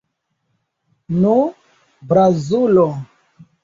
Nu, 1.19 1.35
bravulo! 2.15 2.91